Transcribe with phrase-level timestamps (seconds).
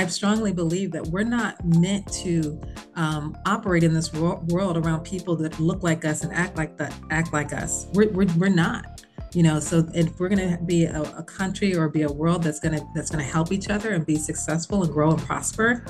[0.00, 2.58] I strongly believe that we're not meant to
[2.94, 6.94] um, operate in this world around people that look like us and act like that,
[7.10, 7.86] act like us.
[7.92, 9.02] We're, we're, we're not
[9.34, 12.42] you know so if we're going to be a, a, country or be a world
[12.42, 15.20] that's going to that's going to help each other and be successful and grow and
[15.20, 15.84] prosper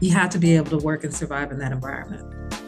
[0.00, 2.59] you have to be able to work and survive in that environment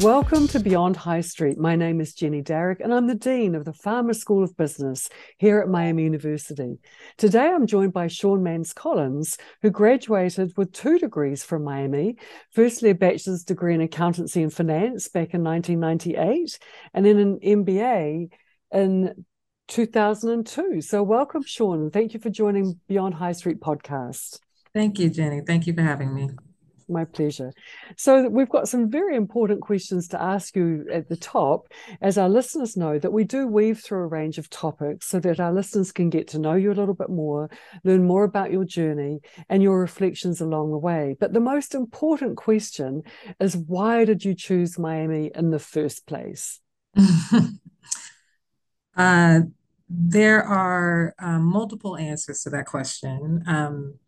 [0.00, 1.58] Welcome to Beyond High Street.
[1.58, 5.10] My name is Jenny Darroch, and I'm the Dean of the Farmer School of Business
[5.36, 6.78] here at Miami University.
[7.18, 12.16] Today, I'm joined by Sean Mans Collins, who graduated with two degrees from Miami
[12.50, 16.58] firstly, a bachelor's degree in accountancy and finance back in 1998,
[16.94, 18.30] and then an MBA
[18.72, 19.24] in
[19.68, 20.80] 2002.
[20.80, 24.38] So, welcome, Sean, thank you for joining Beyond High Street podcast.
[24.72, 25.42] Thank you, Jenny.
[25.46, 26.30] Thank you for having me.
[26.90, 27.52] My pleasure.
[27.96, 31.68] So, we've got some very important questions to ask you at the top,
[32.00, 35.38] as our listeners know that we do weave through a range of topics so that
[35.38, 37.48] our listeners can get to know you a little bit more,
[37.84, 41.16] learn more about your journey and your reflections along the way.
[41.20, 43.04] But the most important question
[43.38, 46.60] is why did you choose Miami in the first place?
[48.96, 49.40] uh,
[49.88, 53.44] there are um, multiple answers to that question.
[53.46, 53.99] Um,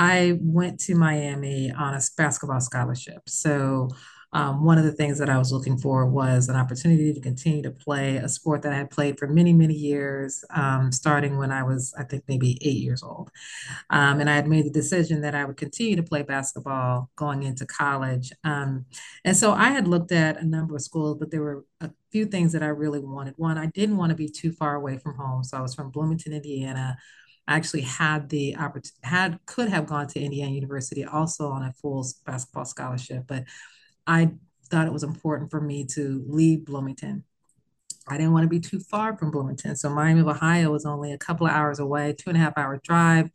[0.00, 3.28] I went to Miami on a basketball scholarship.
[3.28, 3.90] So
[4.32, 7.62] um, one of the things that I was looking for was an opportunity to continue
[7.64, 11.52] to play a sport that I had played for many, many years, um, starting when
[11.52, 13.30] I was, I think, maybe eight years old.
[13.90, 17.42] Um, and I had made the decision that I would continue to play basketball going
[17.42, 18.32] into college.
[18.42, 18.86] Um,
[19.26, 22.24] and so I had looked at a number of schools, but there were a few
[22.24, 23.34] things that I really wanted.
[23.36, 25.44] One, I didn't want to be too far away from home.
[25.44, 26.96] So I was from Bloomington, Indiana.
[27.50, 32.06] Actually had the opportunity, had could have gone to Indiana University also on a full
[32.24, 33.44] basketball scholarship, but
[34.06, 34.30] I
[34.70, 37.24] thought it was important for me to leave Bloomington.
[38.08, 39.76] I didn't want to be too far from Bloomington.
[39.76, 42.56] So Miami of Ohio was only a couple of hours away, two and a half
[42.56, 43.30] hour drive.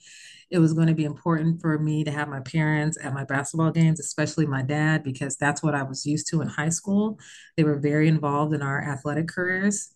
[0.49, 3.71] It was going to be important for me to have my parents at my basketball
[3.71, 7.19] games, especially my dad, because that's what I was used to in high school.
[7.57, 9.94] They were very involved in our athletic careers.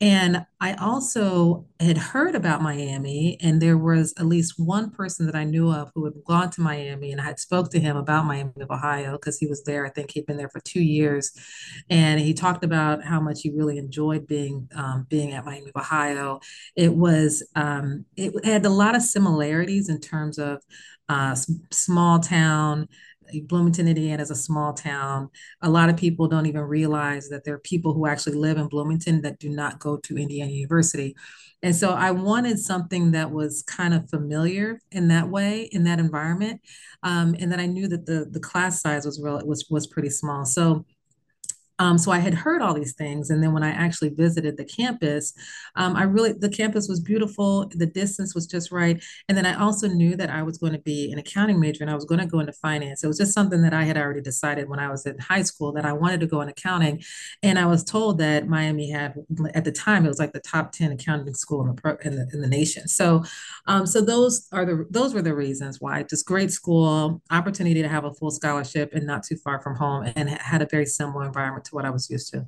[0.00, 5.36] And I also had heard about Miami, and there was at least one person that
[5.36, 8.24] I knew of who had gone to Miami, and I had spoke to him about
[8.24, 9.86] Miami of Ohio because he was there.
[9.86, 11.30] I think he'd been there for two years,
[11.88, 15.80] and he talked about how much he really enjoyed being um, being at Miami of
[15.80, 16.40] Ohio.
[16.74, 20.62] It was um, it had a lot of similarities in terms of
[21.08, 21.36] uh,
[21.70, 22.88] small town
[23.44, 25.30] Bloomington, Indiana is a small town.
[25.62, 28.68] A lot of people don't even realize that there are people who actually live in
[28.68, 31.14] Bloomington that do not go to Indiana University.
[31.62, 36.00] And so I wanted something that was kind of familiar in that way, in that
[36.00, 36.60] environment,
[37.02, 40.10] um, and that I knew that the the class size was real was was pretty
[40.10, 40.44] small.
[40.44, 40.84] So
[41.78, 43.30] um, so I had heard all these things.
[43.30, 45.32] And then when I actually visited the campus,
[45.76, 47.70] um, I really, the campus was beautiful.
[47.74, 49.02] The distance was just right.
[49.28, 51.90] And then I also knew that I was going to be an accounting major and
[51.90, 53.02] I was going to go into finance.
[53.02, 55.72] It was just something that I had already decided when I was in high school
[55.72, 57.02] that I wanted to go in accounting.
[57.42, 59.14] And I was told that Miami had,
[59.54, 62.28] at the time, it was like the top 10 accounting school in the, in the,
[62.32, 62.86] in the nation.
[62.86, 63.24] So,
[63.66, 67.88] um, so those are the, those were the reasons why just great school, opportunity to
[67.88, 71.24] have a full scholarship and not too far from home and had a very similar
[71.24, 72.46] environment what I was used to.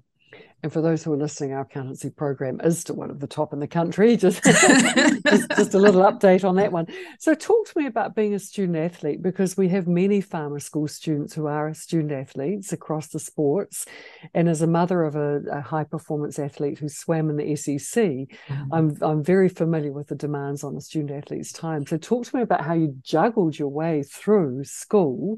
[0.64, 3.52] And for those who are listening, our accountancy program is to one of the top
[3.52, 4.16] in the country.
[4.24, 4.42] Just,
[5.26, 6.86] just, just, a little update on that one.
[7.18, 10.88] So, talk to me about being a student athlete because we have many farmer school
[10.88, 13.84] students who are student athletes across the sports.
[14.32, 17.76] And as a mother of a, a high performance athlete who swam in the SEC,
[17.76, 18.72] mm-hmm.
[18.72, 21.86] I'm, I'm very familiar with the demands on a student athlete's time.
[21.86, 25.36] So, talk to me about how you juggled your way through school,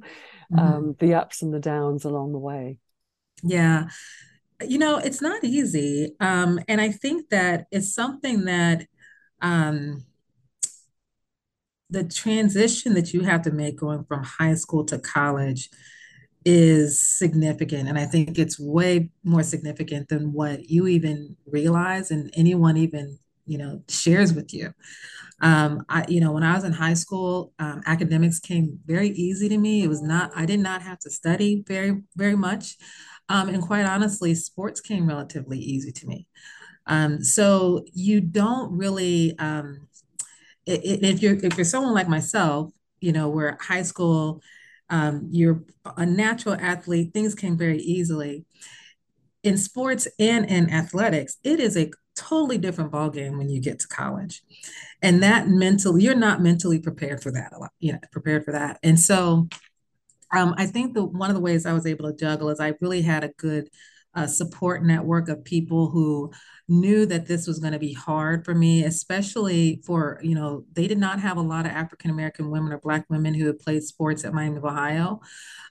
[0.52, 0.58] mm-hmm.
[0.58, 2.78] um, the ups and the downs along the way.
[3.42, 3.88] Yeah.
[4.66, 6.14] You know, it's not easy.
[6.20, 8.86] Um, and I think that it's something that
[9.42, 10.04] um,
[11.90, 15.68] the transition that you have to make going from high school to college
[16.44, 17.88] is significant.
[17.88, 23.18] And I think it's way more significant than what you even realize and anyone even,
[23.46, 24.72] you know, shares with you.
[25.42, 29.48] Um, I, you know, when I was in high school, um, academics came very easy
[29.48, 29.82] to me.
[29.82, 32.76] It was not, I did not have to study very, very much.
[33.28, 36.26] Um, and quite honestly, sports came relatively easy to me.
[36.86, 39.88] Um, so you don't really, um,
[40.66, 44.42] if you're if you're someone like myself, you know, where high school,
[44.90, 45.62] um, you're
[45.96, 48.44] a natural athlete, things came very easily.
[49.42, 53.88] In sports and in athletics, it is a totally different ballgame when you get to
[53.88, 54.42] college,
[55.02, 58.52] and that mentally, you're not mentally prepared for that a lot, you know, prepared for
[58.52, 59.48] that, and so
[60.32, 62.74] um, I think the one of the ways I was able to juggle is I
[62.80, 63.68] really had a good
[64.16, 66.32] a support network of people who
[66.68, 70.88] knew that this was going to be hard for me, especially for, you know, they
[70.88, 73.84] did not have a lot of African American women or Black women who had played
[73.84, 75.20] sports at Miami of Ohio.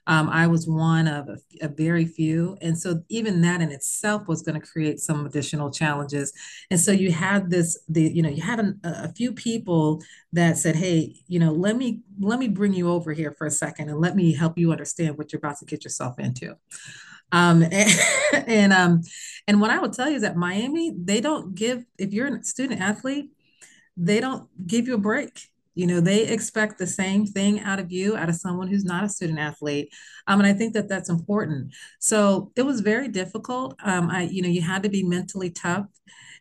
[0.06, 2.56] Um, I was one of a, a, very few.
[2.62, 6.32] And so even that in itself was going to create some additional challenges.
[6.70, 10.02] And so you had this, the, you know, you had a, a few people
[10.32, 13.50] that said, hey, you know, let me, let me bring you over here for a
[13.50, 16.54] second and let me help you understand what you're about to get yourself into.
[17.32, 17.90] Um, and,
[18.46, 19.02] and um,
[19.46, 22.42] and what I will tell you is that Miami, they don't give if you're a
[22.42, 23.30] student athlete,
[23.96, 25.48] they don't give you a break.
[25.74, 29.04] You know, they expect the same thing out of you, out of someone who's not
[29.04, 29.92] a student athlete.
[30.26, 31.74] Um, and I think that that's important.
[32.00, 33.76] So it was very difficult.
[33.84, 35.86] Um, I, you know, you had to be mentally tough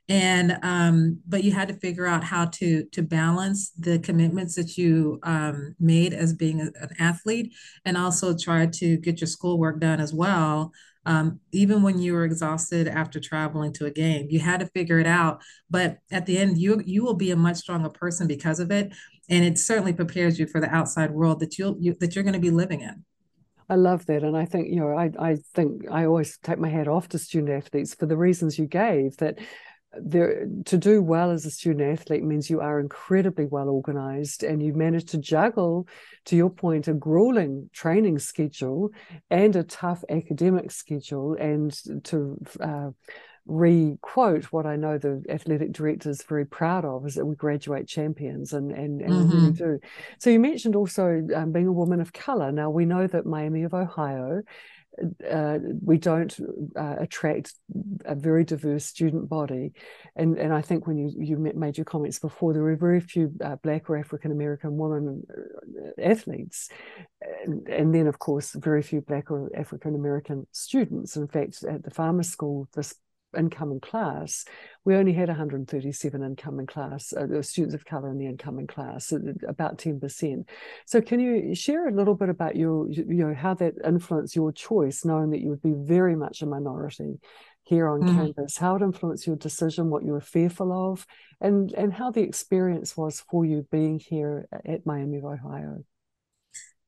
[0.08, 4.78] and um, but you had to figure out how to to balance the commitments that
[4.78, 7.54] you um, made as being a, an athlete
[7.86, 10.72] and also try to get your schoolwork done as well
[11.08, 14.28] um, even when you were exhausted after traveling to a game.
[14.30, 17.36] You had to figure it out but at the end you you will be a
[17.36, 18.94] much stronger person because of it.
[19.28, 22.34] And it certainly prepares you for the outside world that you'll you, that you're going
[22.34, 23.04] to be living in.
[23.68, 24.24] I love that.
[24.24, 27.18] And I think, you know, I, I think I always take my hat off to
[27.18, 29.40] student athletes for the reasons you gave that
[30.02, 34.62] there to do well as a student athlete means you are incredibly well organized and
[34.62, 35.88] you manage to juggle
[36.26, 38.90] to your point a grueling training schedule
[39.30, 42.90] and a tough academic schedule and to uh,
[43.48, 47.88] re-quote what I know the athletic director is very proud of is that we graduate
[47.88, 49.30] champions and and, and mm-hmm.
[49.30, 49.80] we really do.
[50.20, 52.52] So you mentioned also um, being a woman of color.
[52.52, 54.42] Now we know that Miami of Ohio
[55.30, 56.36] uh, we don't
[56.76, 57.54] uh, attract
[58.06, 59.74] a very diverse student body.
[60.16, 63.32] And, and I think when you, you made your comments before, there were very few
[63.44, 66.70] uh, Black or African American women uh, athletes.
[67.46, 71.16] And, and, then, of course, very few Black or African American students.
[71.16, 72.96] In fact, at the farmer school this
[73.36, 74.46] incoming class,
[74.84, 79.12] we only had 137 incoming class uh, students of color in the incoming class,
[79.48, 80.48] about 10%.
[80.86, 84.52] So can you share a little bit about your, you know, how that influenced your
[84.52, 87.20] choice, knowing that you would be very much a minority
[87.64, 88.16] here on mm.
[88.16, 91.06] campus, how it influenced your decision, what you were fearful of,
[91.42, 95.84] and, and how the experience was for you being here at Miami of Ohio?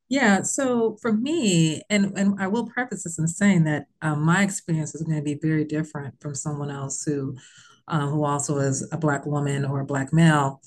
[0.09, 4.41] Yeah, so for me, and and I will preface this in saying that um, my
[4.43, 7.35] experience is going to be very different from someone else who
[7.89, 10.61] um, who also is a black woman or a black male.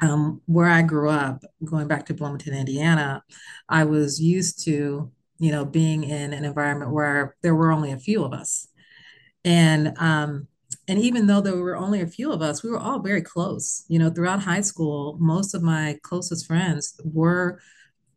[0.00, 3.22] Um, where I grew up, going back to Bloomington, Indiana,
[3.68, 7.98] I was used to you know being in an environment where there were only a
[7.98, 8.68] few of us,
[9.44, 10.48] and um,
[10.88, 13.84] and even though there were only a few of us, we were all very close.
[13.88, 17.60] You know, throughout high school, most of my closest friends were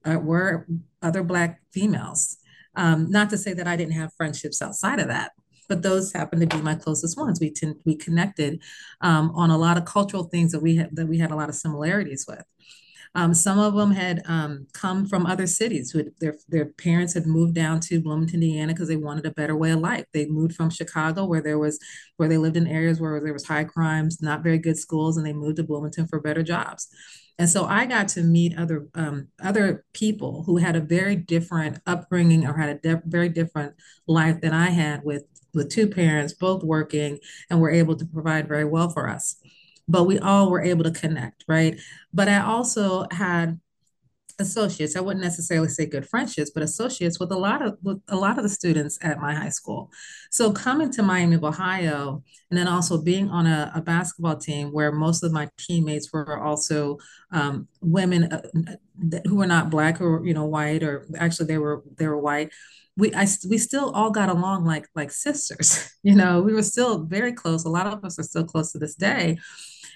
[0.05, 0.67] uh, were
[1.01, 2.37] other Black females.
[2.75, 5.31] Um, not to say that I didn't have friendships outside of that,
[5.67, 7.39] but those happened to be my closest ones.
[7.39, 8.61] We tend, we connected
[9.01, 11.49] um, on a lot of cultural things that we had that we had a lot
[11.49, 12.43] of similarities with.
[13.13, 15.91] Um, some of them had um, come from other cities.
[15.91, 19.55] Who their their parents had moved down to Bloomington, Indiana, because they wanted a better
[19.55, 20.05] way of life.
[20.13, 21.77] They moved from Chicago, where there was
[22.15, 25.25] where they lived in areas where there was high crimes, not very good schools, and
[25.25, 26.87] they moved to Bloomington for better jobs.
[27.41, 31.79] And so I got to meet other um, other people who had a very different
[31.87, 33.73] upbringing or had a de- very different
[34.05, 37.17] life than I had with with two parents both working
[37.49, 39.37] and were able to provide very well for us.
[39.87, 41.79] But we all were able to connect, right?
[42.13, 43.59] But I also had
[44.41, 44.95] associates.
[44.95, 48.37] I wouldn't necessarily say good friendships, but associates with a lot of with a lot
[48.37, 49.89] of the students at my high school.
[50.29, 54.71] So coming to Miami of Ohio, and then also being on a, a basketball team
[54.71, 56.97] where most of my teammates were also
[57.31, 58.41] um, women uh,
[59.25, 62.51] who were not black or you know white, or actually they were they were white.
[62.97, 65.89] We I we still all got along like like sisters.
[66.03, 67.63] You know, we were still very close.
[67.63, 69.37] A lot of us are still close to this day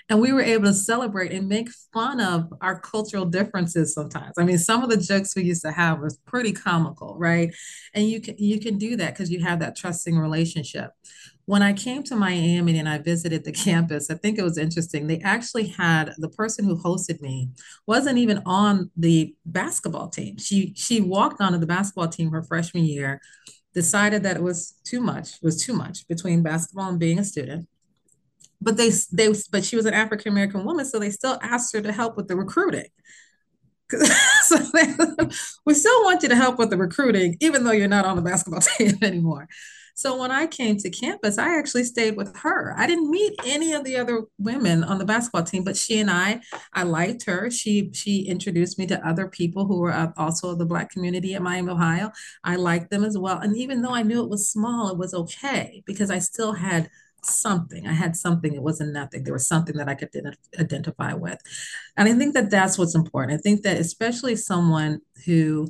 [0.10, 4.44] and we were able to celebrate and make fun of our cultural differences sometimes i
[4.44, 7.54] mean some of the jokes we used to have was pretty comical right
[7.94, 10.92] and you can you can do that because you have that trusting relationship
[11.48, 15.08] when I came to Miami and I visited the campus, I think it was interesting.
[15.08, 17.50] They actually had the person who hosted me
[17.88, 20.38] wasn't even on the basketball team.
[20.38, 23.22] She she walked onto the basketball team her freshman year,
[23.74, 27.68] decided that it was too much, was too much between basketball and being a student
[28.62, 31.82] but they they but she was an African American woman, so they still asked her
[31.82, 32.88] to help with the recruiting.
[34.42, 34.96] so they,
[35.66, 38.22] we still want you to help with the recruiting, even though you're not on the
[38.22, 39.48] basketball team anymore.
[39.98, 42.76] So when I came to campus, I actually stayed with her.
[42.78, 46.12] I didn't meet any of the other women on the basketball team, but she and
[46.12, 46.42] I,
[46.74, 47.50] I liked her.
[47.50, 51.72] She she introduced me to other people who were also the Black community at Miami,
[51.72, 52.12] Ohio.
[52.44, 53.40] I liked them as well.
[53.40, 56.90] And even though I knew it was small, it was okay because I still had
[57.26, 57.88] something.
[57.88, 58.54] I had something.
[58.54, 59.24] It wasn't nothing.
[59.24, 60.10] There was something that I could
[60.60, 61.40] identify with.
[61.98, 63.40] And I think that that's what's important.
[63.40, 65.68] I think that especially someone who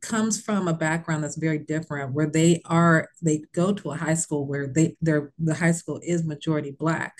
[0.00, 4.14] comes from a background that's very different where they are they go to a high
[4.14, 7.16] school where they their the high school is majority black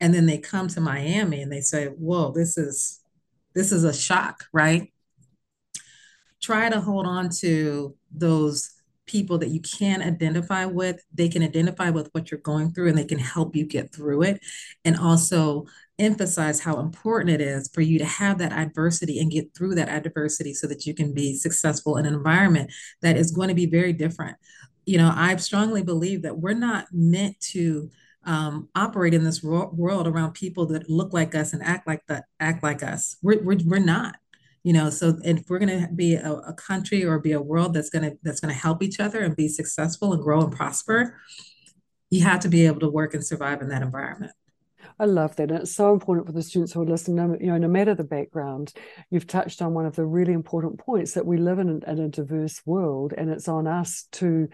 [0.00, 3.00] and then they come to Miami and they say whoa this is
[3.54, 4.90] this is a shock right
[6.40, 8.79] try to hold on to those
[9.10, 12.96] people that you can identify with they can identify with what you're going through and
[12.96, 14.40] they can help you get through it
[14.84, 15.66] and also
[15.98, 19.88] emphasize how important it is for you to have that adversity and get through that
[19.88, 23.66] adversity so that you can be successful in an environment that is going to be
[23.66, 24.36] very different.
[24.86, 27.90] You know, I strongly believe that we're not meant to
[28.24, 32.24] um, operate in this world around people that look like us and act like that,
[32.38, 33.16] act like us.
[33.22, 34.16] We're, we're, we're not
[34.62, 37.74] you know so if we're going to be a, a, country or be a world
[37.74, 40.52] that's going to that's going to help each other and be successful and grow and
[40.52, 41.16] prosper
[42.10, 44.32] you have to be able to work and survive in that environment
[44.98, 45.50] I love that.
[45.50, 48.04] And it's so important for the students who are listening, you know, no matter the
[48.04, 48.74] background,
[49.08, 52.08] you've touched on one of the really important points that we live in, in a
[52.08, 54.48] diverse world and it's on us to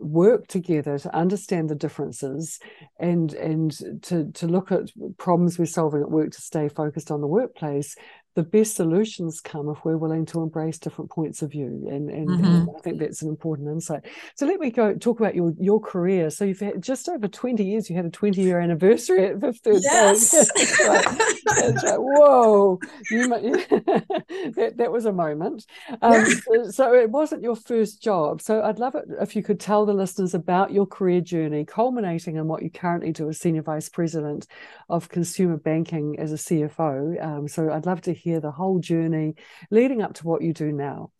[0.00, 2.58] work together to understand the differences
[2.98, 7.20] and and to to look at problems we're solving at work to stay focused on
[7.20, 7.96] the workplace
[8.34, 12.28] the best solutions come if we're willing to embrace different points of view and and,
[12.28, 12.44] mm-hmm.
[12.44, 14.04] and, i think that's an important insight
[14.36, 17.64] so let me go talk about your your career so you've had just over 20
[17.64, 20.30] years you had a 20 year anniversary at fifth third yes.
[20.30, 21.18] that's right.
[21.44, 21.98] that's right.
[21.98, 22.78] whoa
[23.10, 25.66] you, that, that was a moment
[26.02, 29.58] um, so, so it wasn't your first job so i'd love it if you could
[29.58, 33.62] tell the listeners about your career journey culminating in what you currently do as senior
[33.62, 34.46] vice president
[34.88, 39.34] of consumer banking as a cfo um, so i'd love to hear the whole journey
[39.70, 41.10] leading up to what you do now.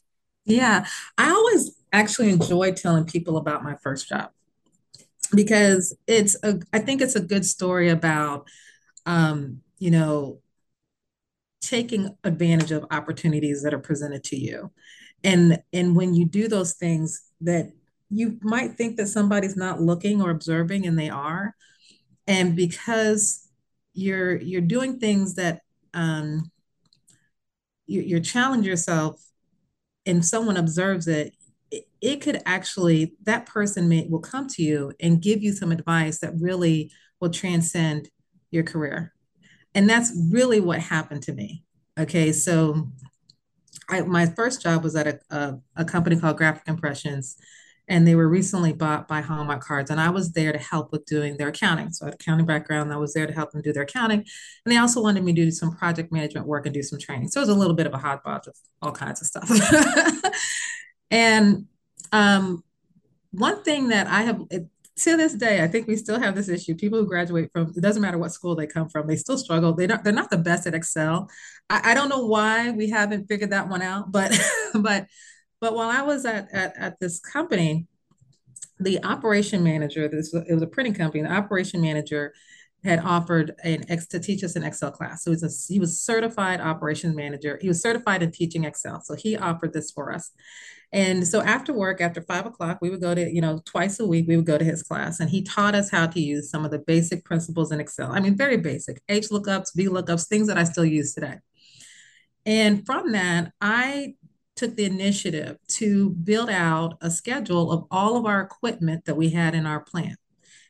[0.45, 0.87] Yeah,
[1.19, 4.30] I always actually enjoy telling people about my first job
[5.35, 8.49] because it's a I think it's a good story about
[9.07, 10.40] um, you know
[11.61, 14.71] taking advantage of opportunities that are presented to you.
[15.23, 17.73] And and when you do those things that
[18.11, 21.54] you might think that somebody's not looking or observing and they are
[22.26, 23.49] and because
[23.92, 25.62] you're you're doing things that
[25.95, 26.50] um,
[27.90, 29.20] you, you challenge yourself
[30.06, 31.35] and someone observes it,
[31.70, 35.73] it, it could actually, that person may will come to you and give you some
[35.73, 38.09] advice that really will transcend
[38.50, 39.12] your career.
[39.75, 41.64] And that's really what happened to me.
[41.99, 42.88] Okay, so
[43.88, 47.37] I, my first job was at a, a, a company called Graphic Impressions
[47.90, 49.90] and they were recently bought by Hallmark Cards.
[49.90, 51.90] And I was there to help with doing their accounting.
[51.90, 52.92] So I had accounting background.
[52.92, 54.20] I was there to help them do their accounting.
[54.20, 57.28] And they also wanted me to do some project management work and do some training.
[57.28, 60.32] So it was a little bit of a hodgepodge of all kinds of stuff.
[61.11, 61.66] and
[62.12, 62.62] um,
[63.32, 64.68] one thing that I have it,
[65.00, 66.76] to this day, I think we still have this issue.
[66.76, 69.73] People who graduate from it doesn't matter what school they come from, they still struggle.
[69.73, 71.28] They don't, they're not the best at Excel.
[71.68, 74.38] I, I don't know why we haven't figured that one out, but
[74.75, 75.06] but
[75.60, 77.86] but while I was at, at, at this company,
[78.78, 82.32] the operation manager, this it was a printing company, the operation manager
[82.82, 85.22] had offered an ex to teach us an Excel class.
[85.22, 87.58] So he was, a, he was certified operations manager.
[87.60, 89.02] He was certified in teaching Excel.
[89.02, 90.30] So he offered this for us.
[90.92, 94.06] And so after work, after five o'clock, we would go to, you know, twice a
[94.06, 96.64] week, we would go to his class and he taught us how to use some
[96.64, 98.10] of the basic principles in Excel.
[98.10, 101.36] I mean, very basic H lookups, V lookups, things that I still use today.
[102.46, 104.14] And from that, I
[104.60, 109.30] took the initiative to build out a schedule of all of our equipment that we
[109.30, 110.18] had in our plant.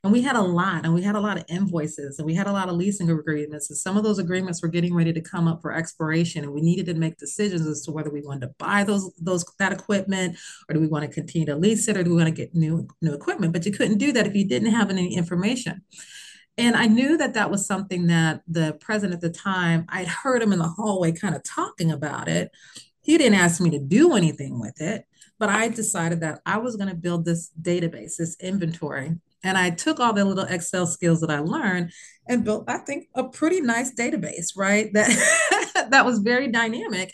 [0.05, 2.47] And we had a lot, and we had a lot of invoices, and we had
[2.47, 3.69] a lot of leasing agreements.
[3.69, 6.63] And some of those agreements were getting ready to come up for expiration, and we
[6.63, 10.39] needed to make decisions as to whether we wanted to buy those those that equipment,
[10.69, 12.55] or do we want to continue to lease it, or do we want to get
[12.55, 13.53] new new equipment?
[13.53, 15.83] But you couldn't do that if you didn't have any information.
[16.57, 20.43] And I knew that that was something that the president at the time, I'd heard
[20.43, 22.51] him in the hallway kind of talking about it.
[23.11, 25.05] He didn't ask me to do anything with it,
[25.41, 29.17] but I decided that I was going to build this database, this inventory.
[29.43, 31.91] And I took all the little Excel skills that I learned
[32.29, 34.93] and built, I think, a pretty nice database, right?
[35.75, 37.13] That that was very dynamic.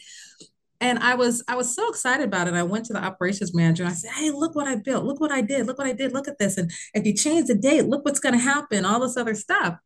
[0.82, 2.52] And I was I was so excited about it.
[2.52, 5.04] I went to the operations manager and I said, "Hey, look what I built!
[5.04, 5.66] Look what I did!
[5.66, 6.12] Look what I did!
[6.12, 6.58] Look at this!
[6.58, 8.84] And if you change the date, look what's going to happen!
[8.84, 9.78] All this other stuff."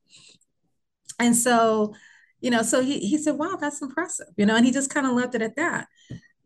[1.20, 1.94] And so
[2.40, 5.06] you know, so he, he said, wow, that's impressive, you know, and he just kind
[5.06, 5.88] of left it at that.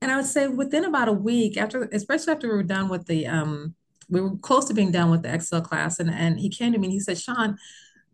[0.00, 3.06] And I would say within about a week after, especially after we were done with
[3.06, 3.74] the, um,
[4.08, 6.78] we were close to being done with the Excel class, and and he came to
[6.78, 7.56] me and he said, Sean,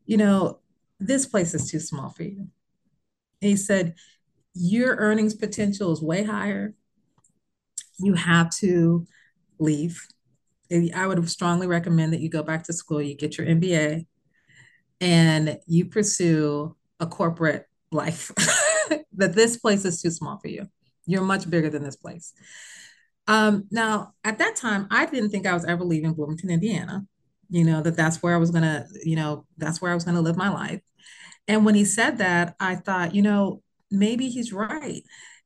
[0.06, 0.60] you know,
[1.00, 2.48] this place is too small for you.
[3.40, 3.94] He said,
[4.54, 6.74] your earnings potential is way higher.
[7.98, 9.06] You have to
[9.58, 10.06] leave.
[10.94, 14.06] I would strongly recommend that you go back to school, you get your MBA,
[15.00, 18.30] and you pursue a corporate life.
[19.14, 20.66] that this place is too small for you.
[21.06, 22.32] You're much bigger than this place.
[23.26, 27.04] Um, now, at that time, I didn't think I was ever leaving Bloomington, Indiana.
[27.48, 30.20] You know that that's where I was gonna, you know, that's where I was gonna
[30.20, 30.80] live my life.
[31.48, 35.02] And when he said that, I thought, you know, maybe he's right.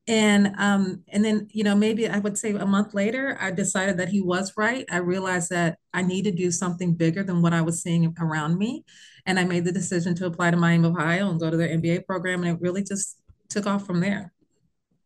[0.06, 3.96] And um, and then, you know, maybe I would say a month later, I decided
[3.99, 4.84] that he was right.
[4.90, 8.58] I realized that I need to do something bigger than what I was seeing around
[8.58, 8.84] me.
[9.25, 11.70] And I made the decision to apply to Miami, of Ohio and go to their
[11.70, 12.44] MBA program.
[12.44, 13.16] And it really just
[13.49, 14.33] took off from there.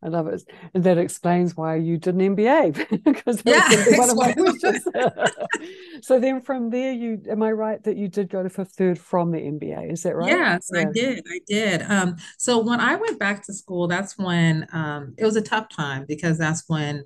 [0.03, 0.43] I love it.
[0.75, 4.87] And that explains why you did an MBA because yeah, one of my questions.
[6.07, 8.99] so then from there, you am I right that you did go to Fifth Third
[8.99, 9.93] from the MBA?
[9.93, 10.29] Is that right?
[10.29, 10.81] Yes, yeah.
[10.81, 11.27] I did.
[11.29, 11.83] I did.
[11.83, 15.69] Um, so when I went back to school, that's when um, it was a tough
[15.69, 17.05] time because that's when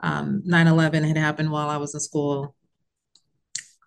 [0.00, 2.54] um, 9-11 had happened while I was in school.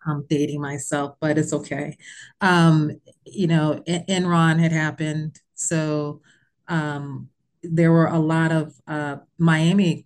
[0.05, 1.95] I'm dating myself, but it's okay.
[2.41, 5.39] Um, you know, Enron had happened.
[5.53, 6.21] So
[6.67, 7.29] um,
[7.63, 10.05] there were a lot of uh, Miami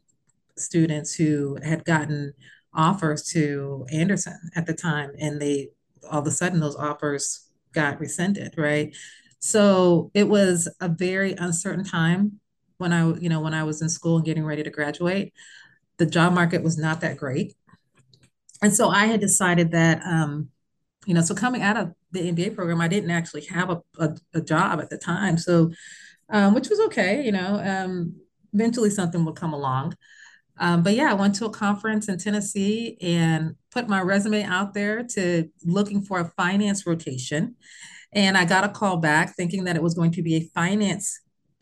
[0.57, 2.33] students who had gotten
[2.73, 5.69] offers to Andersen at the time, and they
[6.09, 8.95] all of a sudden those offers got rescinded, right?
[9.39, 12.39] So it was a very uncertain time
[12.77, 15.33] when I, you know, when I was in school and getting ready to graduate.
[15.97, 17.55] The job market was not that great,
[18.61, 20.49] and so I had decided that, um,
[21.05, 24.15] you know, so coming out of the MBA program, I didn't actually have a, a,
[24.33, 25.71] a job at the time, so
[26.29, 27.23] um, which was okay.
[27.23, 28.15] You know, um,
[28.53, 29.95] eventually something would come along.
[30.57, 34.73] Um, but yeah, I went to a conference in Tennessee and put my resume out
[34.73, 37.55] there to looking for a finance rotation.
[38.13, 41.19] And I got a call back thinking that it was going to be a finance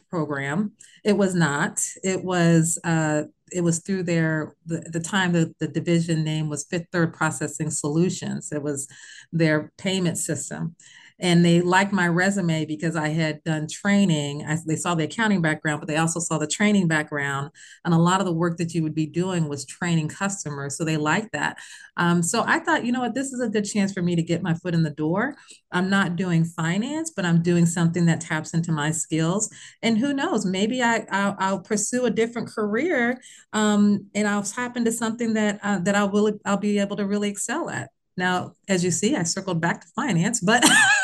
[0.10, 0.74] program.
[1.03, 1.82] It was not.
[2.03, 6.65] It was uh, it was through their the, the time the, the division name was
[6.65, 8.51] Fifth Third Processing Solutions.
[8.51, 8.88] It was
[9.32, 10.75] their payment system
[11.24, 14.46] and they liked my resume because I had done training.
[14.46, 17.50] I, they saw the accounting background, but they also saw the training background.
[17.86, 20.78] And a lot of the work that you would be doing was training customers.
[20.78, 21.60] So they liked that.
[21.95, 24.21] Um, so I thought, you know what, this is a good chance for me to
[24.21, 25.36] get my foot in the door.
[25.71, 29.50] I'm not doing finance, but I'm doing something that taps into my skills.
[29.82, 33.21] And who knows, maybe I, I'll, I'll pursue a different career
[33.54, 37.06] um, and I'll tap into something that, uh, that I will, I'll be able to
[37.06, 37.91] really excel at.
[38.17, 40.63] Now, as you see, I circled back to finance, but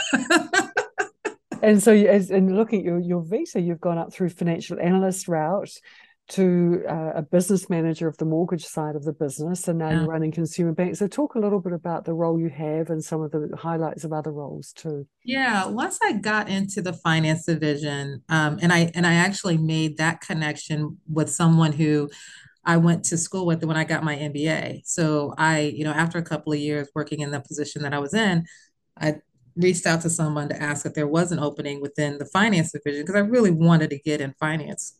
[1.62, 5.28] and so, as in looking at your, your visa, you've gone up through financial analyst
[5.28, 5.72] route
[6.30, 9.95] to uh, a business manager of the mortgage side of the business, and now yeah.
[9.98, 10.95] you're running consumer bank.
[10.95, 14.04] So, talk a little bit about the role you have and some of the highlights
[14.04, 15.08] of other roles too.
[15.24, 19.98] Yeah, once I got into the finance division, um, and I and I actually made
[19.98, 22.10] that connection with someone who
[22.63, 24.82] I went to school with when I got my MBA.
[24.86, 28.00] So I, you know, after a couple of years working in the position that I
[28.00, 28.45] was in,
[29.00, 29.15] I
[29.60, 33.02] reached out to someone to ask if there was an opening within the finance division
[33.02, 34.95] because I really wanted to get in finance.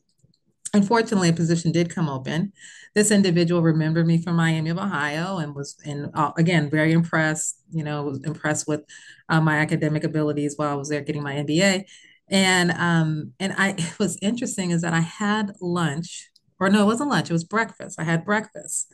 [0.74, 2.54] Unfortunately, a position did come open.
[2.94, 7.60] This individual remembered me from Miami of Ohio and was, in uh, again, very impressed.
[7.72, 8.82] You know, impressed with
[9.30, 11.86] uh, my academic abilities while I was there getting my MBA.
[12.30, 16.86] And um, and I it was interesting is that I had lunch, or no, it
[16.86, 18.00] wasn't lunch, it was breakfast.
[18.00, 18.94] I had breakfast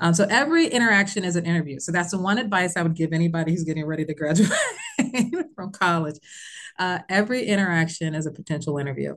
[0.00, 1.78] um, so every interaction is an interview.
[1.78, 4.50] So that's the one advice I would give anybody who's getting ready to graduate
[5.54, 6.16] from college.
[6.78, 9.16] Uh, every interaction is a potential interview.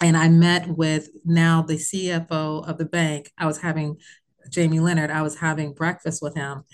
[0.00, 3.30] And I met with now the CFO of the bank.
[3.38, 3.96] I was having
[4.50, 5.10] Jamie Leonard.
[5.10, 6.64] I was having breakfast with him,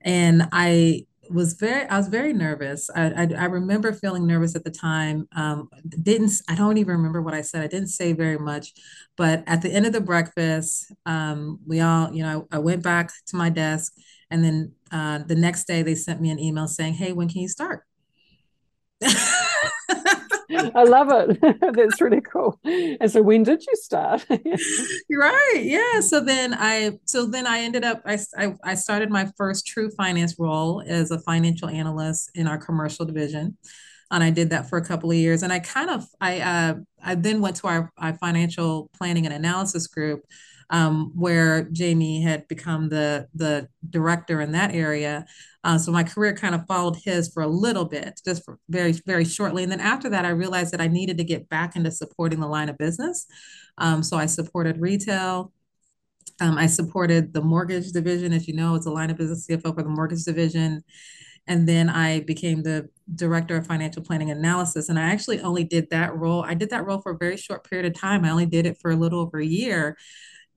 [0.00, 2.90] and I was very I was very nervous.
[2.94, 5.28] I, I, I remember feeling nervous at the time.
[5.34, 7.62] Um, didn't I don't even remember what I said.
[7.62, 8.72] I didn't say very much,
[9.16, 12.82] but at the end of the breakfast, um, we all you know I, I, went
[12.82, 13.94] back to my desk,
[14.30, 17.40] and then uh, the next day they sent me an email saying, "Hey, when can
[17.40, 17.84] you start?"
[20.50, 21.40] I love it.
[21.60, 22.58] That's really cool.
[22.64, 24.24] And so when did you start?
[24.30, 25.60] right.
[25.62, 26.00] Yeah.
[26.00, 29.90] So then I so then I ended up I, I, I started my first true
[29.90, 33.56] finance role as a financial analyst in our commercial division.
[34.10, 35.42] And I did that for a couple of years.
[35.42, 39.34] And I kind of I uh I then went to our, our financial planning and
[39.34, 40.22] analysis group
[40.70, 45.26] um, where Jamie had become the the director in that area.
[45.64, 49.24] Uh, so my career kind of followed his for a little bit, just very very
[49.24, 49.62] shortly.
[49.62, 52.48] And then after that, I realized that I needed to get back into supporting the
[52.48, 53.26] line of business.
[53.78, 55.52] Um, so I supported retail.
[56.40, 59.74] Um, I supported the mortgage division, as you know, it's a line of business CFO
[59.74, 60.82] for the mortgage division.
[61.46, 64.88] And then I became the director of financial planning analysis.
[64.88, 66.42] And I actually only did that role.
[66.42, 68.24] I did that role for a very short period of time.
[68.24, 69.96] I only did it for a little over a year.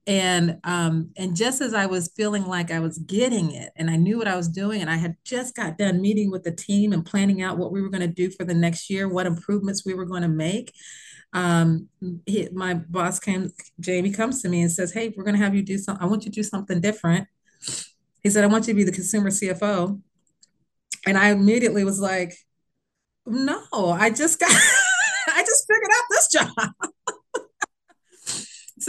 [0.07, 3.95] And um, and just as I was feeling like I was getting it and I
[3.95, 6.93] knew what I was doing, and I had just got done meeting with the team
[6.93, 9.85] and planning out what we were going to do for the next year, what improvements
[9.85, 10.73] we were going to make.
[11.33, 11.89] Um,
[12.25, 15.53] he, my boss came, Jamie comes to me and says, Hey, we're going to have
[15.53, 16.03] you do something.
[16.03, 17.27] I want you to do something different.
[18.21, 20.01] He said, I want you to be the consumer CFO.
[21.05, 22.35] And I immediately was like,
[23.25, 24.51] no, I just got,
[25.27, 26.88] I just figured out this job.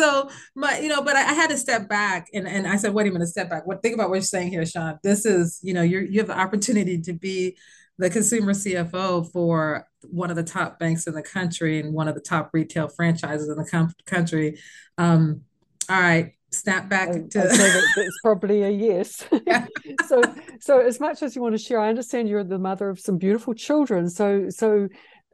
[0.01, 2.95] So my, you know, but I, I, had to step back and, and I said,
[2.95, 3.67] wait a minute, step back.
[3.67, 4.99] What think about what you're saying here, Sean.
[5.03, 7.57] This is, you know, you're you have the opportunity to be
[7.99, 12.15] the consumer CFO for one of the top banks in the country and one of
[12.15, 14.59] the top retail franchises in the com- country.
[14.97, 15.43] Um,
[15.89, 19.25] all right, snap back I, to that it's probably a yes
[20.09, 20.23] so
[20.61, 23.19] so as much as you want to share i understand you're the mother of some
[23.19, 24.89] beautiful children so so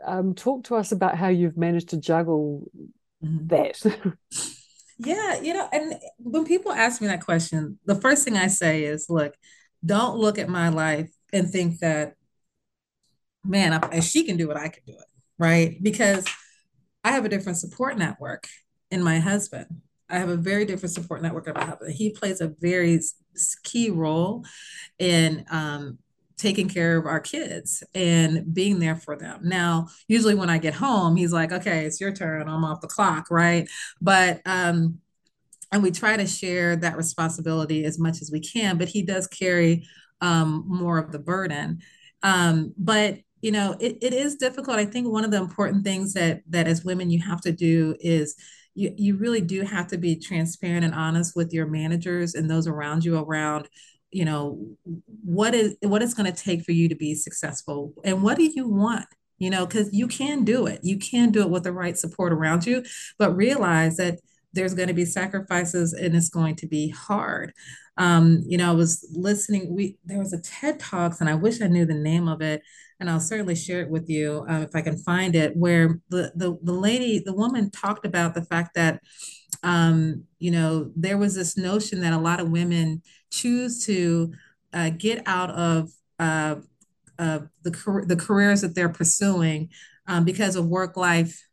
[0.04, 2.70] um, talk to us about how you've managed to juggle.
[3.22, 3.82] That.
[4.98, 8.84] Yeah you know and when people ask me that question the first thing i say
[8.84, 9.34] is look
[9.84, 12.14] don't look at my life and think that
[13.44, 15.04] man if she can do it i can do it
[15.38, 15.82] right?
[15.82, 16.26] Because
[17.04, 18.46] i have a different support network
[18.90, 19.66] in my husband.
[20.08, 21.92] I have a very different support network of my husband.
[21.92, 23.00] He plays a very
[23.64, 24.44] key role
[24.98, 25.98] in um,
[26.36, 29.40] taking care of our kids and being there for them.
[29.42, 32.48] Now, usually when I get home, he's like, okay, it's your turn.
[32.48, 33.30] I'm off the clock.
[33.30, 33.68] Right.
[34.00, 34.98] But, um,
[35.72, 39.26] and we try to share that responsibility as much as we can, but he does
[39.26, 39.86] carry
[40.20, 41.80] um, more of the burden.
[42.22, 44.78] Um, but you know, it, it is difficult.
[44.78, 47.94] I think one of the important things that that as women you have to do
[48.00, 48.34] is
[48.74, 52.66] you, you really do have to be transparent and honest with your managers and those
[52.66, 53.68] around you around
[54.16, 54.58] you know
[55.24, 58.44] what is what it's going to take for you to be successful and what do
[58.44, 59.06] you want?
[59.38, 60.80] You know because you can do it.
[60.82, 62.82] You can do it with the right support around you
[63.18, 64.18] but realize that
[64.54, 67.52] there's going to be sacrifices and it's going to be hard.
[67.98, 71.62] Um, you know i was listening we there was a ted talks and i wish
[71.62, 72.60] i knew the name of it
[72.98, 76.32] and I'll certainly share it with you uh, if I can find it, where the,
[76.34, 79.00] the, the lady, the woman talked about the fact that,
[79.62, 84.32] um, you know, there was this notion that a lot of women choose to
[84.72, 86.56] uh, get out of uh,
[87.18, 89.70] the, the careers that they're pursuing
[90.06, 91.46] um, because of work life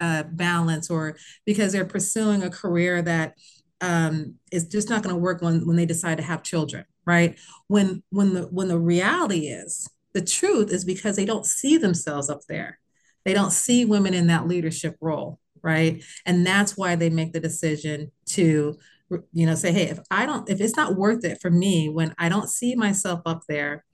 [0.00, 3.34] uh, balance or because they're pursuing a career that
[3.80, 7.38] um, is just not going to work when, when they decide to have children right
[7.68, 12.30] when when the when the reality is the truth is because they don't see themselves
[12.30, 12.78] up there.
[13.24, 16.02] They don't see women in that leadership role, right?
[16.24, 18.78] And that's why they make the decision to
[19.32, 22.14] you know say hey if i don't if it's not worth it for me when
[22.18, 23.84] i don't see myself up there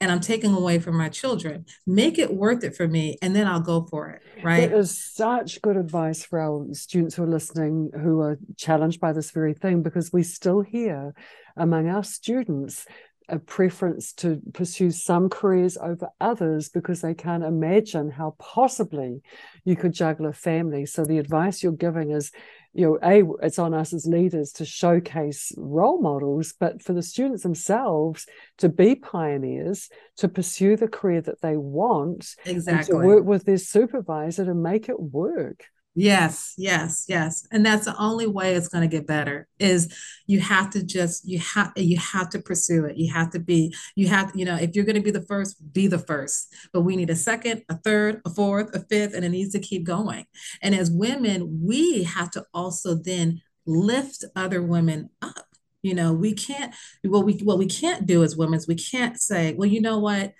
[0.00, 3.46] and i'm taking away from my children make it worth it for me and then
[3.46, 7.28] i'll go for it right it is such good advice for our students who are
[7.28, 11.14] listening who are challenged by this very thing because we still hear
[11.56, 12.86] among our students
[13.28, 19.20] a preference to pursue some careers over others because they can't imagine how possibly
[19.64, 20.86] you could juggle a family.
[20.86, 22.30] So the advice you're giving is,
[22.76, 27.02] you know, a it's on us as leaders to showcase role models, but for the
[27.02, 28.26] students themselves
[28.58, 33.46] to be pioneers, to pursue the career that they want, exactly, and to work with
[33.46, 35.64] their supervisor to make it work.
[35.98, 37.46] Yes, yes, yes.
[37.50, 39.90] And that's the only way it's going to get better is
[40.26, 42.98] you have to just you have you have to pursue it.
[42.98, 45.56] You have to be you have you know, if you're going to be the first,
[45.72, 46.54] be the first.
[46.74, 49.58] But we need a second, a third, a fourth, a fifth and it needs to
[49.58, 50.26] keep going.
[50.60, 55.46] And as women, we have to also then lift other women up.
[55.82, 59.18] You know, we can't what we what we can't do as women is we can't
[59.18, 60.34] say, well, you know what?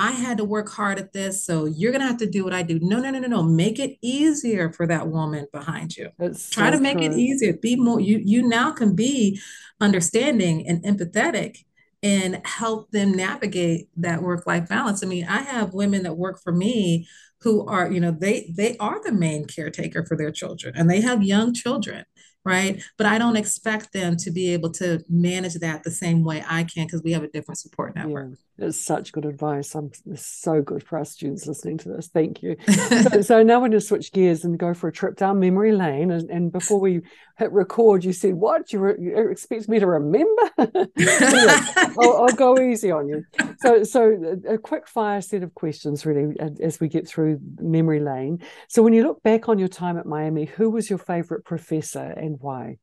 [0.00, 2.62] I had to work hard at this, so you're gonna have to do what I
[2.62, 2.78] do.
[2.80, 3.42] No, no, no, no, no.
[3.42, 6.08] Make it easier for that woman behind you.
[6.18, 7.52] That's Try so to make it easier.
[7.52, 8.00] Be more.
[8.00, 9.38] You you now can be
[9.78, 11.64] understanding and empathetic
[12.02, 15.04] and help them navigate that work life balance.
[15.04, 17.06] I mean, I have women that work for me
[17.42, 21.02] who are, you know, they they are the main caretaker for their children, and they
[21.02, 22.06] have young children
[22.44, 22.82] right?
[22.96, 26.64] But I don't expect them to be able to manage that the same way I
[26.64, 28.30] can because we have a different support network.
[28.30, 29.74] Yeah, it's such good advice.
[29.74, 32.08] I'm so good for our students listening to this.
[32.08, 32.56] Thank you.
[32.68, 35.72] so, so, now we're going to switch gears and go for a trip down memory
[35.72, 36.10] lane.
[36.10, 37.00] And, and before we
[37.38, 42.58] hit record, you said, "What you, re- you expect me to remember?" I'll, I'll, go
[42.60, 43.24] easy on you.
[43.60, 48.00] So, so a, a quick fire set of questions, really, as we get through memory
[48.00, 48.42] lane.
[48.68, 52.02] So, when you look back on your time at Miami, who was your favorite professor?
[52.02, 52.78] And and why?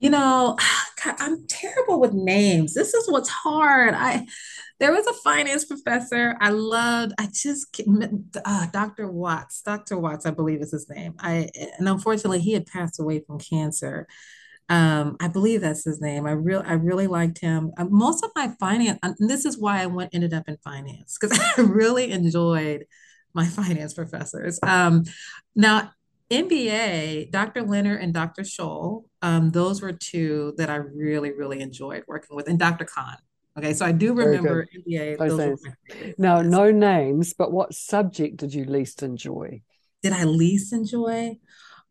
[0.00, 0.56] You know,
[1.04, 2.74] God, I'm terrible with names.
[2.74, 3.94] This is what's hard.
[3.94, 4.26] I
[4.78, 7.12] there was a finance professor I loved.
[7.18, 7.80] I just
[8.44, 9.10] uh, Dr.
[9.10, 9.98] Watts, Dr.
[9.98, 11.14] Watts, I believe is his name.
[11.18, 14.06] I and unfortunately he had passed away from cancer.
[14.68, 16.26] Um, I believe that's his name.
[16.26, 17.72] I real I really liked him.
[17.76, 21.18] Uh, most of my finance, and this is why I went ended up in finance
[21.20, 22.86] because I really enjoyed
[23.34, 24.58] my finance professors.
[24.62, 25.04] Um,
[25.54, 25.92] now
[26.30, 27.62] MBA, Dr.
[27.62, 28.42] Leonard and Dr.
[28.42, 32.84] Scholl, um, those were two that I really, really enjoyed working with, and Dr.
[32.84, 33.16] Khan.
[33.58, 35.18] Okay, so I do remember MBA.
[35.18, 35.58] Those
[36.18, 39.62] now, no names, but what subject did you least enjoy?
[40.02, 41.38] Did I least enjoy?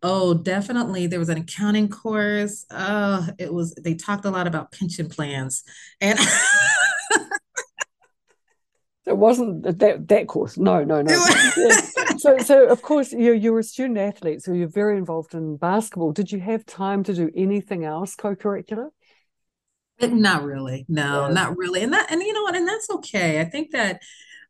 [0.01, 1.07] Oh, definitely.
[1.07, 2.65] There was an accounting course.
[2.71, 5.63] Oh, it was, they talked a lot about pension plans.
[5.99, 6.17] And
[9.09, 10.57] it wasn't that that course.
[10.57, 11.11] No, no, no.
[11.57, 11.81] yeah.
[12.17, 16.11] So, so of course, you you're a student athlete, so you're very involved in basketball.
[16.11, 18.89] Did you have time to do anything else co-curricular?
[20.01, 20.85] Not really.
[20.87, 21.33] No, yeah.
[21.33, 21.83] not really.
[21.83, 23.41] And that, and you know what, and that's okay.
[23.41, 24.01] I think that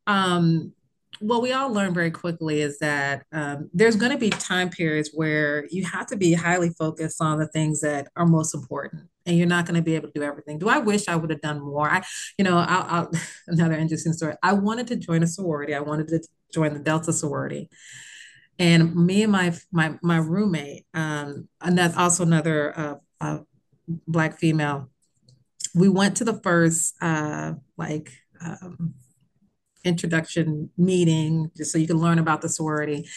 [0.06, 0.74] um
[1.20, 5.12] what we all learn very quickly is that um, there's going to be time periods
[5.14, 9.38] where you have to be highly focused on the things that are most important and
[9.38, 10.58] you're not going to be able to do everything.
[10.58, 11.90] Do i wish i would have done more?
[11.90, 12.04] I
[12.38, 13.12] you know I'll, I'll,
[13.48, 14.36] another interesting story.
[14.44, 15.76] I wanted to join a sorority.
[15.76, 16.20] I wanted to
[16.54, 17.70] join the delta sorority.
[18.58, 23.40] And me and my my my roommate um and that's also another uh, uh,
[24.08, 24.90] black female
[25.76, 28.12] we went to the first uh like
[28.42, 28.96] um,
[29.84, 33.08] introduction meeting just so you can learn about the sorority.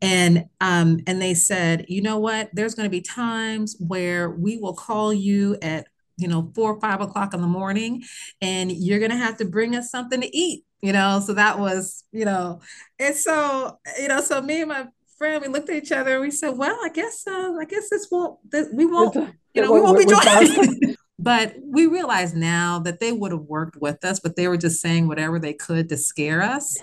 [0.00, 2.50] And um, and they said you know what?
[2.52, 6.80] There's going to be times where we will call you at you know four or
[6.80, 8.02] five o'clock in the morning
[8.40, 11.18] and you're going to have to bring us something to eat you know?
[11.24, 12.60] So that was you know
[12.98, 16.20] and so you know so me and my friend we looked at each other and
[16.20, 19.14] we said well i guess uh, i guess this won't this, we won't
[19.54, 23.76] you know we won't be joining But we realize now that they would have worked
[23.76, 26.76] with us, but they were just saying whatever they could to scare us.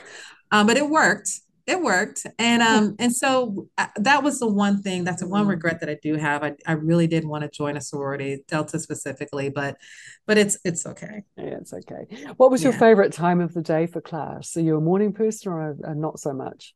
[0.52, 1.30] Um, but it worked.
[1.68, 5.04] It worked, and um, and so uh, that was the one thing.
[5.04, 5.52] That's the one mm-hmm.
[5.52, 6.44] regret that I do have.
[6.44, 9.78] I, I really did want to join a sorority, Delta specifically, but
[10.26, 11.24] but it's it's okay.
[11.38, 12.08] Yeah, it's okay.
[12.38, 14.58] What was your favorite time of the day for class?
[14.58, 16.74] Are you a morning person or a, a not so much?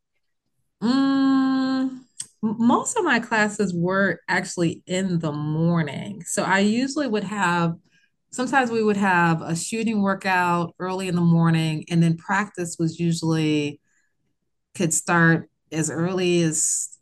[0.84, 1.55] Mm,
[2.46, 6.24] most of my classes were actually in the morning.
[6.26, 7.76] So I usually would have,
[8.32, 13.00] sometimes we would have a shooting workout early in the morning, and then practice was
[13.00, 13.80] usually
[14.76, 16.95] could start as early as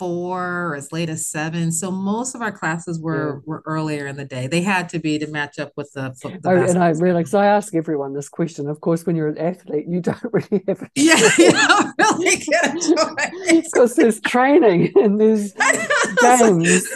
[0.00, 1.70] four or as late as seven.
[1.70, 3.40] So most of our classes were yeah.
[3.44, 4.46] were earlier in the day.
[4.46, 6.14] They had to be to match up with the.
[6.42, 8.66] the and I realize so I ask everyone this question.
[8.66, 12.36] Of course, when you're an athlete, you don't really have a yeah, you don't really
[12.36, 16.88] get a choice because there's training and there's games.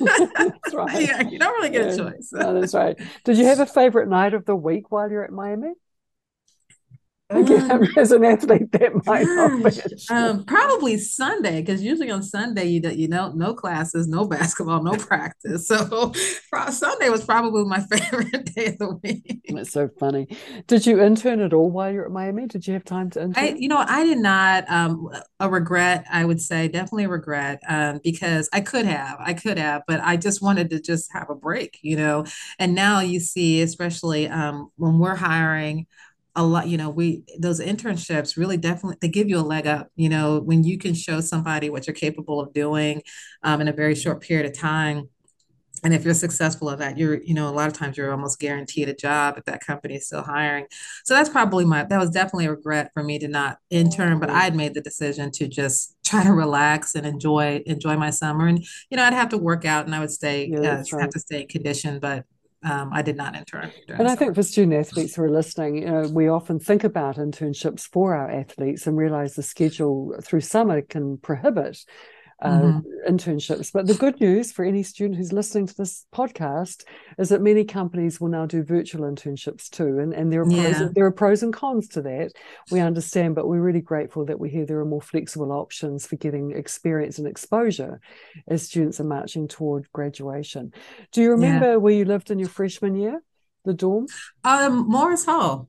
[0.00, 1.02] that's right.
[1.02, 1.92] Yeah, you don't really get yeah.
[1.92, 2.30] a choice.
[2.32, 2.98] no, that's right.
[3.24, 5.74] Did you have a favorite night of the week while you're at Miami?
[7.28, 9.26] Again, an athlete, that might.
[10.10, 14.82] Um, probably Sunday, because usually on Sunday you don't you know no classes, no basketball,
[14.82, 15.66] no practice.
[15.66, 16.12] So
[16.70, 19.42] Sunday was probably my favorite day of the week.
[19.48, 20.28] That's so funny.
[20.68, 22.46] Did you intern at all while you're at Miami?
[22.46, 23.44] Did you have time to intern?
[23.44, 24.70] I, you know, I did not.
[24.70, 29.34] Um, a regret, I would say, definitely a regret, um, because I could have, I
[29.34, 32.24] could have, but I just wanted to just have a break, you know.
[32.58, 35.86] And now you see, especially um, when we're hiring
[36.36, 39.88] a lot you know we those internships really definitely they give you a leg up
[39.96, 43.02] you know when you can show somebody what you're capable of doing
[43.42, 45.08] um, in a very short period of time.
[45.84, 48.40] And if you're successful at that you're you know a lot of times you're almost
[48.40, 50.66] guaranteed a job if that company is still hiring.
[51.04, 54.30] So that's probably my that was definitely a regret for me to not intern but
[54.30, 58.46] i had made the decision to just try to relax and enjoy enjoy my summer.
[58.46, 61.02] And you know i'd have to work out and i would stay yeah, uh, right.
[61.02, 62.24] have to stay conditioned but
[62.66, 63.70] um, I did not intern.
[63.88, 67.16] And I think for student athletes who are listening, you know, we often think about
[67.16, 71.84] internships for our athletes and realize the schedule through summer can prohibit
[72.42, 73.14] uh, mm-hmm.
[73.14, 73.72] internships.
[73.72, 76.84] But the good news for any student who's listening to this podcast
[77.18, 79.98] is that many companies will now do virtual internships too.
[79.98, 80.72] And, and there, are yeah.
[80.72, 82.32] pros, there are pros and cons to that.
[82.70, 86.16] We understand, but we're really grateful that we hear there are more flexible options for
[86.16, 88.00] getting experience and exposure
[88.48, 90.72] as students are marching toward graduation.
[91.12, 91.76] Do you remember yeah.
[91.76, 93.22] where you lived in your freshman year?
[93.64, 94.06] The dorm?
[94.44, 95.68] Um, Morris Hall.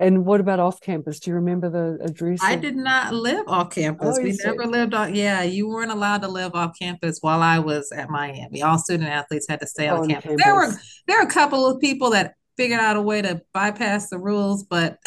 [0.00, 1.18] And what about off campus?
[1.18, 2.38] Do you remember the address?
[2.40, 4.16] I did not live off campus.
[4.18, 5.14] Oh, we never lived on.
[5.14, 8.62] Yeah, you weren't allowed to live off campus while I was at Miami.
[8.62, 10.28] All student athletes had to stay on, on campus.
[10.28, 10.44] campus.
[10.44, 10.72] There were
[11.08, 14.62] there were a couple of people that figured out a way to bypass the rules,
[14.62, 14.98] but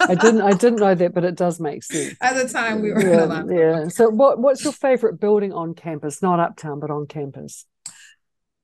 [0.00, 2.14] I didn't I didn't know that, but it does make sense.
[2.20, 3.88] At the time we were yeah, yeah.
[3.88, 6.22] So what what's your favorite building on campus?
[6.22, 7.66] Not uptown, but on campus.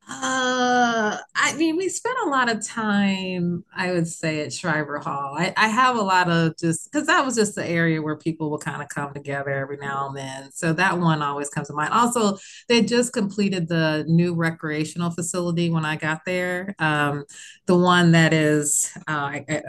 [0.07, 5.35] Uh, I mean, we spent a lot of time, I would say, at Shriver Hall.
[5.37, 8.51] I, I have a lot of just because that was just the area where people
[8.51, 10.53] would kind of come together every now and then.
[10.53, 11.93] So that one always comes to mind.
[11.93, 12.37] Also,
[12.69, 16.75] they just completed the new recreational facility when I got there.
[16.79, 17.25] Um,
[17.65, 19.63] the one that is, uh, I,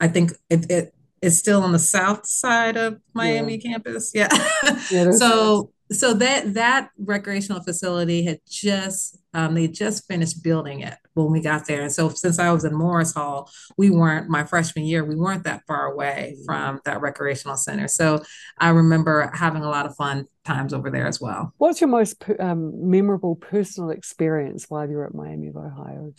[0.00, 3.70] I think it, it is still on the south side of Miami yeah.
[3.70, 4.12] campus.
[4.14, 4.28] Yeah.
[4.90, 10.94] yeah so so that that recreational facility had just um, they just finished building it
[11.14, 11.82] when we got there.
[11.82, 15.44] And so since i was in morris hall we weren't my freshman year we weren't
[15.44, 16.44] that far away mm-hmm.
[16.44, 17.88] from that recreational center.
[17.88, 18.22] So
[18.58, 21.54] i remember having a lot of fun times over there as well.
[21.58, 26.12] What's your most um, memorable personal experience while you were at miami of ohio?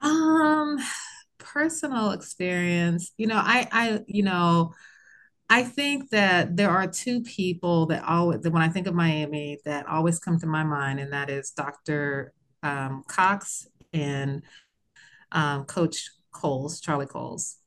[0.00, 0.78] Um
[1.38, 4.72] personal experience you know i i you know
[5.52, 9.58] I think that there are two people that always, that when I think of Miami,
[9.66, 12.32] that always come to my mind, and that is Dr.
[12.62, 14.44] Um, Cox and
[15.30, 17.58] um, Coach Coles, Charlie Coles.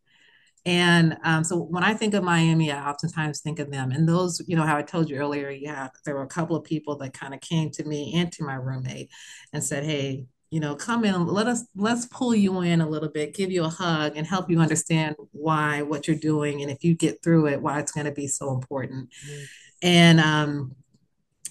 [0.65, 3.91] And um, so when I think of Miami, I oftentimes think of them.
[3.91, 6.63] And those, you know, how I told you earlier, yeah, there were a couple of
[6.63, 9.11] people that kind of came to me and to my roommate
[9.53, 13.09] and said, Hey, you know come in let us let's pull you in a little
[13.09, 16.81] bit give you a hug and help you understand why what you're doing and if
[16.81, 19.43] you get through it why it's going to be so important mm-hmm.
[19.81, 20.73] and um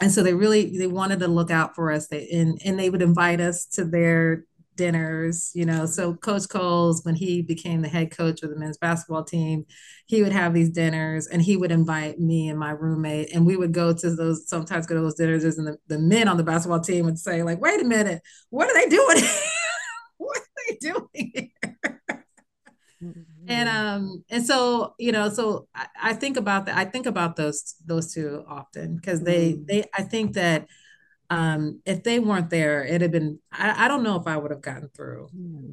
[0.00, 2.88] and so they really they wanted to look out for us they and and they
[2.88, 5.86] would invite us to their dinners, you know.
[5.86, 9.64] So Coach Coles, when he became the head coach of the men's basketball team,
[10.06, 13.56] he would have these dinners and he would invite me and my roommate, and we
[13.56, 16.44] would go to those sometimes go to those dinners, and the, the men on the
[16.44, 19.22] basketball team would say, like, wait a minute, what are they doing?
[20.16, 21.50] what are they doing here?
[23.48, 27.36] and um and so you know so I, I, think about that i think about
[27.36, 29.66] those those two often because they mm.
[29.66, 30.66] they i think that
[31.34, 34.52] um, if they weren't there, it'd have been, I, I don't know if I would
[34.52, 35.28] have gotten through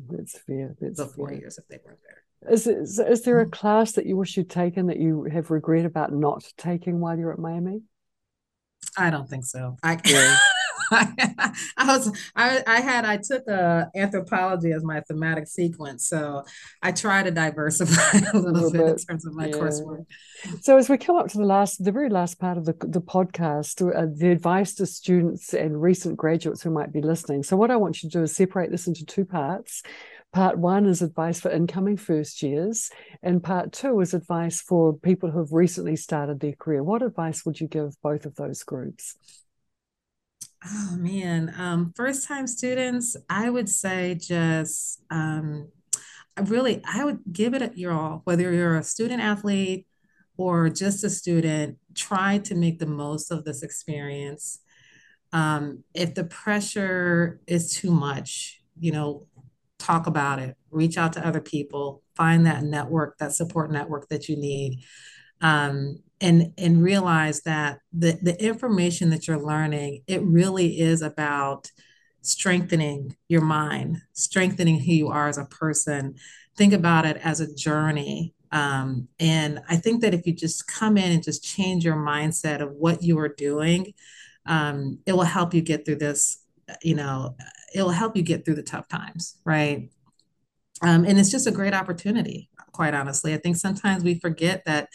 [0.09, 0.75] that's fair.
[0.81, 1.37] That's the four fair.
[1.37, 2.51] years if they weren't there.
[2.51, 3.51] Is, is, is there a mm-hmm.
[3.51, 7.31] class that you wish you'd taken that you have regret about not taking while you're
[7.31, 7.81] at Miami?
[8.97, 9.77] I don't think so.
[9.83, 10.37] I, yeah.
[10.93, 11.53] I,
[11.87, 16.43] was I, I had I took a anthropology as my thematic sequence, so
[16.81, 19.53] I try to diversify a little, a little bit, bit, in terms of my yeah.
[19.53, 20.05] coursework.
[20.61, 23.01] So as we come up to the last, the very last part of the the
[23.01, 27.43] podcast, uh, the advice to students and recent graduates who might be listening.
[27.43, 29.83] So what I want you to do is separate this into two parts.
[30.33, 32.89] Part one is advice for incoming first years,
[33.21, 36.83] and part two is advice for people who have recently started their career.
[36.83, 39.17] What advice would you give both of those groups?
[40.63, 45.69] Oh man, um, first time students, I would say just um,
[46.39, 49.87] really, I would give it your all, whether you're a student athlete
[50.37, 54.59] or just a student, try to make the most of this experience.
[55.33, 59.25] Um, if the pressure is too much, you know,
[59.79, 64.29] talk about it, reach out to other people, find that network, that support network that
[64.29, 64.83] you need.
[65.41, 71.71] Um, and and realize that the the information that you're learning it really is about
[72.21, 76.15] strengthening your mind strengthening who you are as a person.
[76.55, 80.97] Think about it as a journey um, and i think that if you just come
[80.97, 83.93] in and just change your mindset of what you are doing
[84.45, 86.43] um, it will help you get through this
[86.83, 87.35] you know
[87.73, 89.89] it will help you get through the tough times right?
[90.81, 93.33] Um, and it's just a great opportunity quite honestly.
[93.33, 94.89] I think sometimes we forget that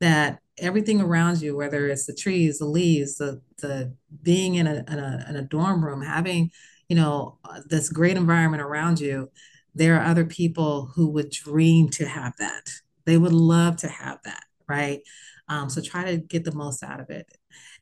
[0.00, 4.84] that everything around you, whether it's the trees, the leaves, the the being in a
[4.88, 6.50] in a, in a dorm room, having
[6.88, 9.30] you know this great environment around you,
[9.74, 12.70] there are other people who would dream to have that.
[13.04, 15.00] They would love to have that, right?
[15.48, 17.26] Um, so try to get the most out of it.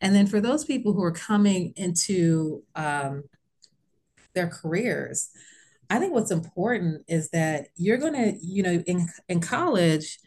[0.01, 3.25] And then for those people who are coming into um,
[4.35, 5.29] their careers,
[5.91, 10.19] I think what's important is that you're going to, you know, in in college,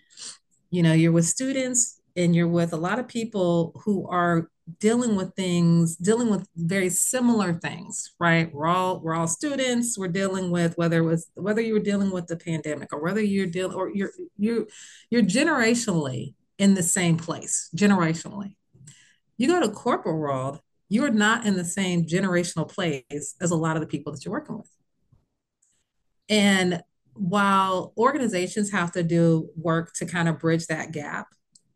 [0.70, 4.50] you know, you're with students and you're with a lot of people who are
[4.80, 8.54] dealing with things dealing with very similar things right?
[8.54, 9.98] We're all we're all students.
[9.98, 13.22] We're dealing with whether it was whether you were dealing with the pandemic or whether
[13.22, 14.68] you're dealing or you're you
[15.10, 18.56] you're generationally in the same place generationally.
[19.38, 20.62] You go to corporate world
[20.94, 24.32] you're not in the same generational place as a lot of the people that you're
[24.32, 24.70] working with.
[26.30, 26.84] And
[27.16, 31.28] while organizations have to do work to kind of bridge that gap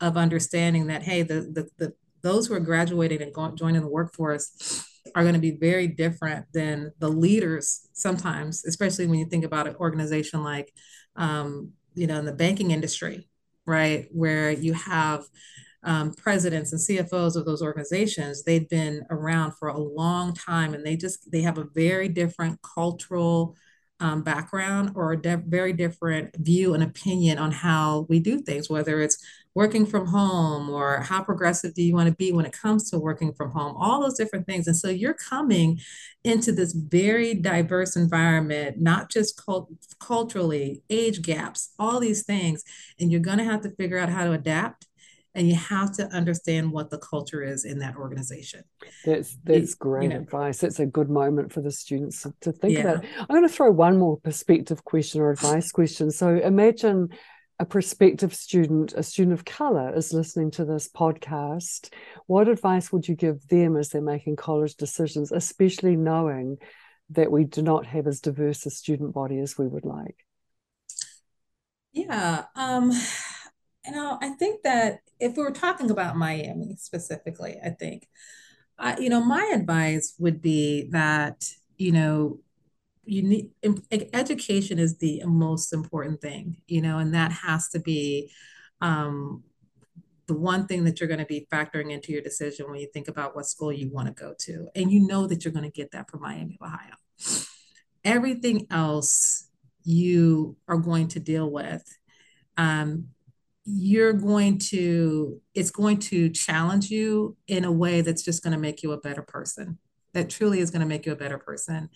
[0.01, 1.93] of understanding that hey the the, the
[2.23, 4.83] those who are graduating and going, joining the workforce
[5.15, 9.67] are going to be very different than the leaders sometimes especially when you think about
[9.67, 10.71] an organization like
[11.15, 13.27] um, you know in the banking industry
[13.67, 14.07] right?
[14.11, 15.25] Where you have
[15.83, 20.83] um, presidents and CFOs of those organizations, they've been around for a long time and
[20.83, 23.55] they just they have a very different cultural
[23.99, 28.69] um, background or a de- very different view and opinion on how we do things,
[28.69, 29.23] whether it's
[29.57, 32.99] working from home or how progressive do you want to be when it comes to
[32.99, 34.67] working from home, all those different things.
[34.67, 35.79] And so you're coming
[36.23, 42.63] into this very diverse environment, not just cult- culturally, age gaps, all these things.
[42.99, 44.85] And you're going to have to figure out how to adapt
[45.33, 48.63] and you have to understand what the culture is in that organization.
[49.05, 50.61] That's that's great you know, advice.
[50.61, 52.81] It's a good moment for the students to think yeah.
[52.81, 53.03] about.
[53.03, 53.09] It.
[53.21, 56.11] I'm going to throw one more perspective question or advice question.
[56.11, 57.09] So imagine
[57.59, 61.91] a prospective student, a student of color, is listening to this podcast.
[62.27, 66.57] What advice would you give them as they're making college decisions, especially knowing
[67.09, 70.17] that we do not have as diverse a student body as we would like?
[71.93, 72.45] Yeah.
[72.55, 72.91] Um,
[73.85, 78.07] you know, I think that if we were talking about Miami specifically, I think,
[78.77, 82.39] uh, you know, my advice would be that, you know,
[83.07, 83.49] you need
[83.91, 88.31] education is the most important thing, you know, and that has to be
[88.81, 89.43] um,
[90.27, 93.07] the one thing that you're going to be factoring into your decision when you think
[93.07, 94.67] about what school you want to go to.
[94.75, 96.95] And you know that you're going to get that from Miami, Ohio.
[98.03, 99.49] Everything else
[99.83, 101.83] you are going to deal with
[102.57, 103.07] um,
[103.65, 108.59] you're going to it's going to challenge you in a way that's just going to
[108.59, 109.77] make you a better person
[110.13, 111.89] that truly is going to make you a better person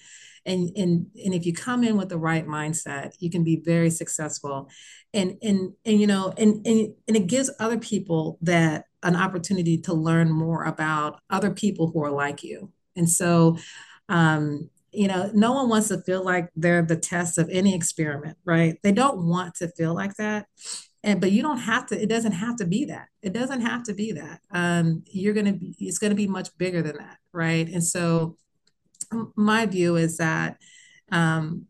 [0.45, 3.89] and and and if you come in with the right mindset you can be very
[3.89, 4.69] successful.
[5.13, 9.77] And and and you know and and, and it gives other people that an opportunity
[9.79, 12.71] to learn more about other people who are like you.
[12.95, 13.57] And so
[14.09, 18.37] um you know no one wants to feel like they're the test of any experiment
[18.45, 18.77] right?
[18.83, 20.47] They don't want to feel like that.
[21.03, 23.07] And but you don't have to it doesn't have to be that.
[23.21, 24.41] It doesn't have to be that.
[24.51, 27.67] Um, you're to be it's to be much bigger than that right?
[27.67, 28.37] And so
[29.35, 30.57] my view is that
[31.11, 31.65] um,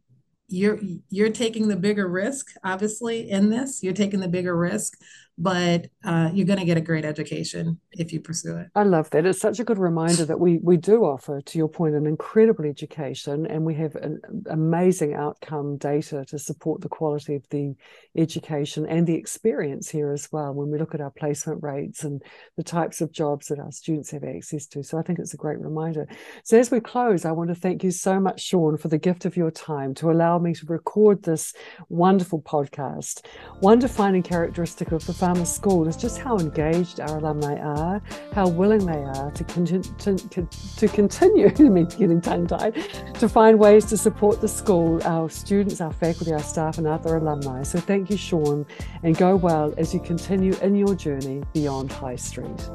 [0.48, 0.80] you're
[1.10, 3.82] you're taking the bigger risk obviously in this.
[3.82, 5.00] You're taking the bigger risk
[5.42, 8.68] but uh, you're going to get a great education if you pursue it.
[8.76, 9.26] I love that.
[9.26, 12.66] It's such a good reminder that we we do offer, to your point, an incredible
[12.66, 17.74] education, and we have an amazing outcome data to support the quality of the
[18.16, 20.54] education and the experience here as well.
[20.54, 22.22] When we look at our placement rates and
[22.56, 25.38] the types of jobs that our students have access to, so I think it's a
[25.38, 26.08] great reminder.
[26.44, 29.26] So as we close, I want to thank you so much, Sean, for the gift
[29.26, 31.54] of your time to allow me to record this
[31.89, 33.26] wonderful podcast.
[33.60, 38.01] One defining characteristic of the Farmer School is just how engaged our alumni are,
[38.34, 42.75] how willing they are to, continue to, to continue, I mean, getting tongue tied,
[43.13, 47.15] to find ways to support the school, our students, our faculty, our staff, and other
[47.15, 47.63] alumni.
[47.63, 48.65] So thank you, Sean,
[49.03, 52.69] and go well as you continue in your journey beyond High Street.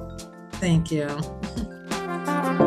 [0.52, 1.14] Thank you.